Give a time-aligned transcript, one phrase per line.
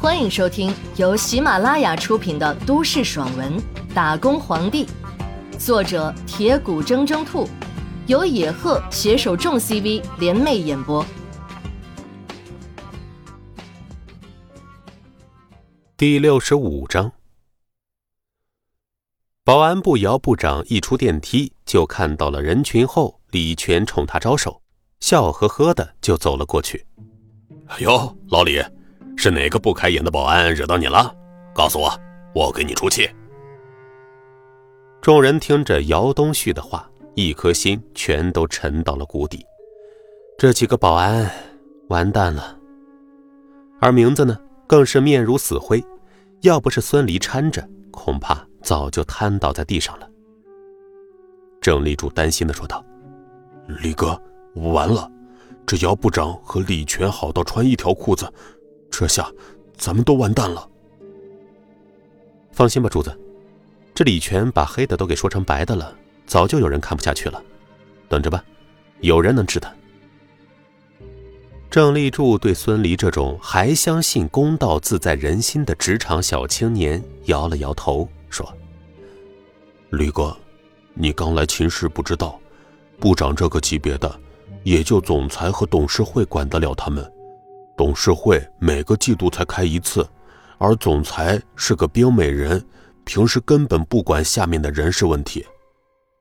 [0.00, 3.58] 欢迎收听由喜马拉雅出品的都市爽文
[3.92, 4.86] 《打工皇帝》，
[5.58, 7.48] 作者铁骨铮铮兔，
[8.06, 11.04] 由野鹤携手众 CV 联袂演播。
[15.96, 17.10] 第六十五章，
[19.42, 24.62] 保安部姚部长一出电梯就看到了人群后，李全冲他招手，
[25.00, 26.86] 笑呵呵的就走了过去。
[27.66, 28.62] 哎呦，老李，
[29.20, 31.12] 是哪个不开眼的保安惹到你了？
[31.52, 31.92] 告诉我，
[32.36, 33.10] 我给你出气。
[35.02, 39.44] 众人听着姚东旭的话，一颗心全都沉到了谷底。
[40.38, 41.28] 这几个保安
[41.88, 42.56] 完蛋了，
[43.80, 44.38] 而名字呢？
[44.68, 45.82] 更是面如死灰，
[46.42, 50.08] 要不是孙离搀着，恐怕早就瘫倒在地上了。
[51.60, 52.84] 郑立柱担心的说道
[53.82, 54.20] ：“李哥，
[54.54, 55.10] 完了，
[55.66, 58.30] 这姚部长和李全好到穿一条裤子，
[58.98, 59.30] 这下
[59.76, 60.68] 咱们都完蛋了。”
[62.50, 63.16] 放心吧，主子，
[63.94, 65.96] 这李全把黑的都给说成白的了，
[66.26, 67.40] 早就有人看不下去了。
[68.08, 68.44] 等着吧，
[68.98, 69.72] 有人能治他。
[71.70, 78.52] 郑立柱对孙离这种还相信公道自在人心的职场小青年摇了摇头，说
[79.90, 80.36] ：“李哥，
[80.94, 82.40] 你刚来秦氏不知道，
[82.98, 84.20] 部长这个级别的，
[84.64, 87.08] 也就总裁和董事会管得了他们。
[87.78, 90.04] 董事会每个季度才开一次，
[90.58, 92.62] 而总裁是个冰美人，
[93.04, 95.46] 平时根本不管下面的人事问题。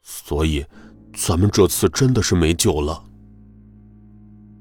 [0.00, 0.64] 所以，
[1.12, 3.04] 咱们这次真的是没救了。”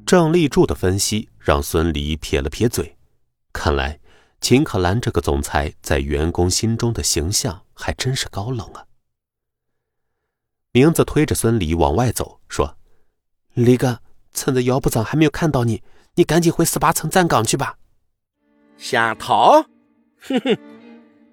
[0.03, 2.97] 郑立柱的分析让孙离撇了撇嘴，
[3.53, 3.99] 看来
[4.41, 8.83] 秦可兰这个总裁在员工心中的形象还真是高冷啊。
[10.71, 12.75] 名字推着孙离往外走，说
[13.53, 13.99] ：“李哥，
[14.33, 15.83] 趁着姚部长还没有看到你，
[16.19, 17.77] 你赶紧回十八层站岗去吧。”
[18.77, 19.63] 想逃？
[20.21, 20.57] 哼哼，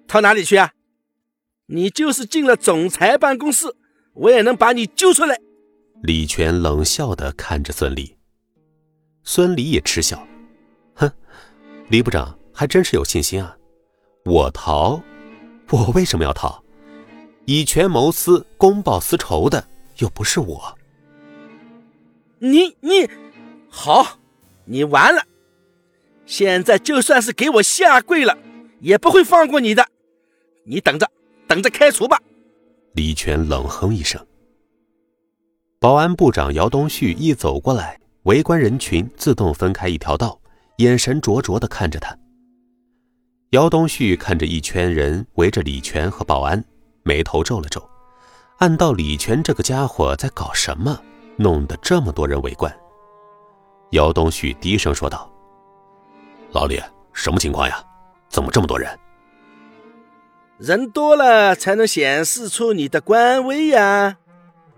[0.07, 0.71] 逃哪里去啊？
[1.65, 3.75] 你就是进了总裁办公室，
[4.13, 5.37] 我也能把你揪出来。
[6.03, 8.15] 李全冷笑的看着孙离。
[9.23, 10.25] 孙离也嗤笑，
[10.95, 11.11] 哼，
[11.89, 13.57] 李部长还真是有信心啊！
[14.23, 15.01] 我逃，
[15.69, 16.63] 我为什么要逃？
[17.45, 20.77] 以权谋私、公报私仇的又不是我。
[22.39, 23.09] 你你，
[23.69, 24.17] 好，
[24.67, 25.21] 你完了！
[26.25, 28.37] 现在就算是给我下跪了，
[28.81, 29.87] 也不会放过你的。
[30.65, 31.09] 你等着，
[31.47, 32.21] 等着开除吧！
[32.93, 34.23] 李全冷哼一声。
[35.79, 37.99] 保安部长姚东旭一走过来。
[38.23, 40.37] 围观人群自动分开一条道，
[40.79, 42.13] 眼神灼灼的看着他。
[43.51, 46.61] 姚东旭看着一圈人围着李全和保安，
[47.03, 47.81] 眉头皱了皱，
[48.57, 51.01] 暗道李全这个家伙在搞什么，
[51.37, 52.77] 弄得这么多人围观。
[53.91, 55.31] 姚东旭低声说道
[56.51, 56.81] ：“老李，
[57.13, 57.83] 什么情况呀？
[58.29, 58.89] 怎么这么多人？
[60.57, 64.17] 人多了才能显示出你的官威呀。”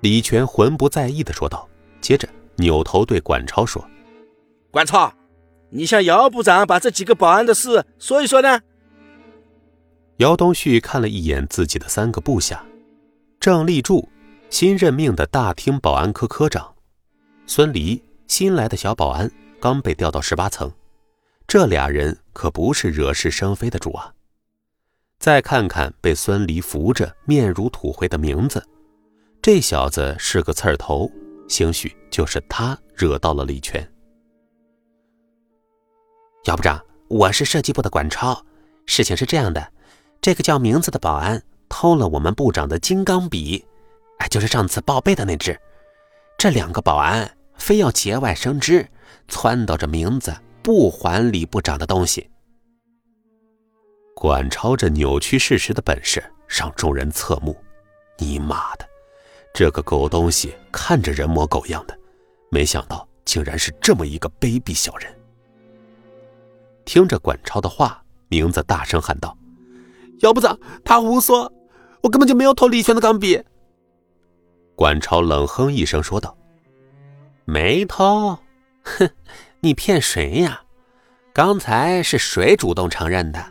[0.01, 1.67] 李全浑不在意的说道，
[2.01, 2.27] 接着。
[2.59, 3.81] 扭头对管超说
[4.69, 5.13] ：“管超，
[5.69, 8.59] 你向姚部长把这几个保安的事说一说呢。”
[10.17, 12.61] 姚东旭看了一眼自己的三个部下：
[13.39, 14.09] 郑立柱，
[14.49, 16.75] 新任命的大厅保安科科长；
[17.45, 19.29] 孙离，新来的小保安，
[19.59, 20.71] 刚被调到十八层。
[21.47, 24.13] 这俩人可不是惹是生非的主啊！
[25.17, 28.63] 再看看被孙离扶着、面如土灰的名字，
[29.41, 31.11] 这小子是个刺儿头。
[31.49, 33.81] 兴许就是他惹到了李全。
[36.45, 38.45] 姚部长，我是设计部的管超。
[38.85, 39.73] 事情是这样的，
[40.21, 43.65] 这个叫名字的保安偷了我们部长的金刚笔，
[44.19, 45.59] 哎，就是上次报备的那只。
[46.37, 48.87] 这两个保安非要节外生枝，
[49.27, 52.27] 撺掇着名字不还李部长的东西。
[54.15, 57.55] 管超这扭曲事实的本事让众人侧目。
[58.17, 58.85] 你妈的！
[59.53, 61.97] 这个狗东西看着人模狗样的，
[62.51, 65.13] 没想到竟然是这么一个卑鄙小人。
[66.85, 69.37] 听着管超的话，名字大声喊道
[70.19, 71.51] ：“姚部长，他胡说，
[72.01, 73.41] 我根本就没有偷李轩的钢笔。”
[74.75, 76.35] 管超冷哼一声说道
[77.49, 78.37] ：“没偷？
[78.83, 79.09] 哼，
[79.59, 80.61] 你骗谁呀？
[81.33, 83.43] 刚才是谁主动承认的？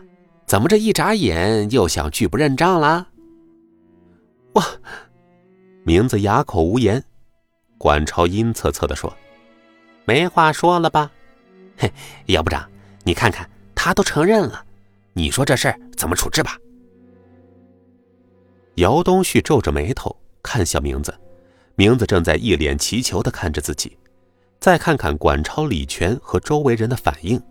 [0.45, 3.07] 怎么这一眨眼又想拒不认账了？”
[4.55, 4.65] 哇。
[5.83, 7.03] 名字哑口无言，
[7.77, 9.13] 管超阴恻恻地说
[10.05, 11.11] ：“没话说了吧？
[11.77, 11.91] 嘿，
[12.27, 12.69] 姚部长，
[13.03, 14.63] 你看看他都承认了，
[15.13, 16.57] 你说这事儿怎么处置吧？”
[18.75, 21.13] 姚东旭皱着眉头看向名字，
[21.79, 23.97] 名字正在一脸祈求地看着自己，
[24.59, 27.41] 再看看管超、李全和周围人的反应，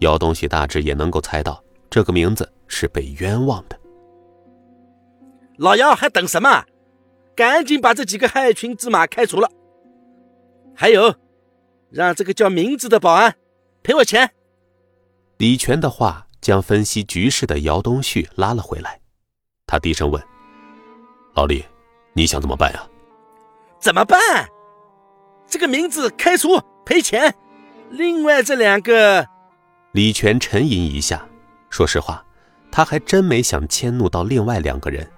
[0.00, 3.80] 姚东旭大致也能够猜到，这个名字是被冤枉的。
[5.56, 6.62] 老姚还等什么？
[7.34, 9.50] 赶紧把这几个害群之马开除了。
[10.76, 11.14] 还有，
[11.88, 13.34] 让这个叫名字的保安
[13.82, 14.30] 赔我钱。
[15.38, 19.00] 李全的话将分析局势的姚东旭拉了回来，
[19.66, 20.22] 他低声问
[21.34, 21.64] ：“老李，
[22.12, 22.86] 你想怎么办呀？”
[23.80, 24.18] 怎么办？
[25.46, 27.34] 这个名字开除赔钱。
[27.90, 29.26] 另外这两个，
[29.92, 31.26] 李全沉吟一下，
[31.70, 32.24] 说实话，
[32.70, 35.10] 他还真没想迁怒到另外两个人，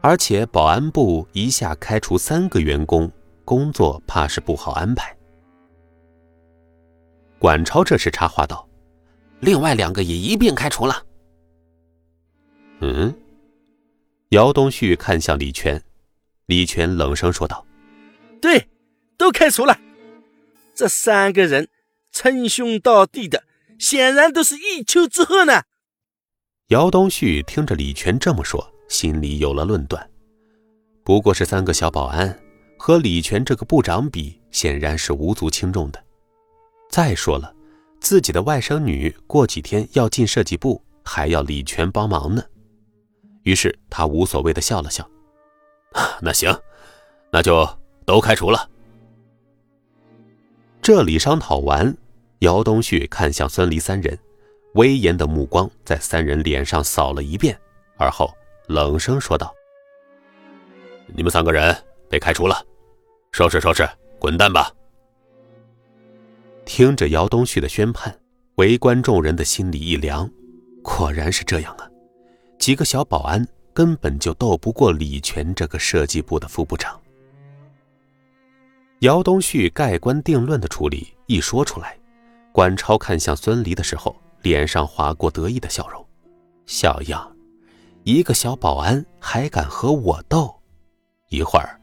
[0.00, 3.10] 而且保安部一下开除三个员工，
[3.44, 5.14] 工作怕是不好安排。
[7.38, 8.66] 管超这时插话道
[9.40, 11.02] ：“另外两个也一并开除了。”
[12.80, 13.14] 嗯，
[14.30, 15.82] 姚东旭看向李全，
[16.46, 17.62] 李全冷声说道
[18.40, 18.68] ：“对，
[19.16, 19.78] 都开除了。
[20.74, 21.68] 这三个人。”
[22.12, 23.44] 称兄道弟的，
[23.78, 25.64] 显然都是一丘之貉呢。
[26.68, 30.10] 姚东旭听着李全这么说，心里有了论断。
[31.04, 32.40] 不过是三个小保安，
[32.78, 36.02] 和李全这个部长比，显然是无足轻重的。
[36.88, 37.54] 再说了，
[38.00, 42.42] 自己的外甥女过几天要进设计部，还要李全帮忙呢。
[43.42, 45.06] 于是他无所谓的笑了笑
[46.22, 46.58] ：“那行，
[47.30, 47.68] 那就
[48.06, 48.70] 都开除了。”
[50.80, 51.94] 这里商讨完。
[52.40, 54.16] 姚东旭看向孙离三人，
[54.74, 57.58] 威严的目光在三人脸上扫了一遍，
[57.96, 58.30] 而后
[58.68, 59.52] 冷声说道
[61.16, 61.74] ：“你们三个人
[62.10, 62.62] 被开除了，
[63.32, 63.88] 收拾收拾，
[64.18, 64.70] 滚蛋吧。”
[66.66, 68.14] 听着姚东旭的宣判，
[68.56, 70.30] 围观众人的心里一凉，
[70.82, 71.88] 果然是这样啊！
[72.58, 77.00] 几个小保安根本就斗不过李全这个设计部的副部长。
[79.00, 81.96] 姚东旭盖棺定论的处理一说出来。
[82.50, 86.02] 管超看向孙离的时候，脸上划过得意的笑容，
[86.64, 87.36] 小样，
[88.04, 90.58] 一个小保安还敢和我斗？
[91.28, 91.78] 一会儿，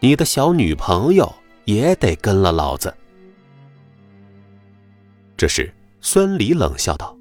[0.00, 1.32] 你的小女朋友
[1.64, 2.94] 也得跟了老子。
[5.34, 5.72] 这时，
[6.02, 7.16] 孙离冷笑道：“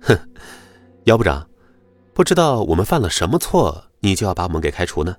[0.00, 0.16] 哼，
[1.04, 1.46] 姚部长，
[2.14, 5.14] 不知道我们犯了什么错，你就要把我们给开除呢？”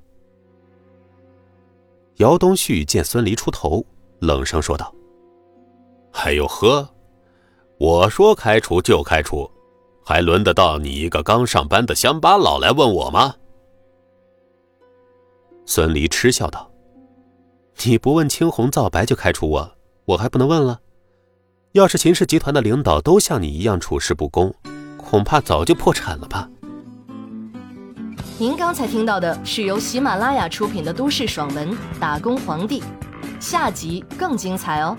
[2.17, 3.85] 姚东旭见孙离出头，
[4.19, 4.93] 冷声说道。
[6.13, 6.87] 哎呦呵，
[7.77, 9.49] 我说开除就开除，
[10.03, 13.35] 还轮得到你一个刚上班的乡巴佬来问我吗？
[15.67, 16.71] 孙离嗤笑道
[17.83, 19.71] ：“你不问青红皂白就开除我，
[20.05, 20.79] 我还不能问了。
[21.73, 24.51] 要是秦氏集团的领导都像你一样处事不公，
[24.97, 26.49] 恐怕早就破产了吧？”
[28.39, 32.81] 您刚才听到的是由喜马拉雅出品的都市爽文《打工皇帝》，
[33.39, 34.95] 下集更精彩哦。